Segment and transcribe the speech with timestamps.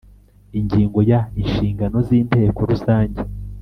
[0.59, 3.19] Ingingo ya inshingano z inteko rusange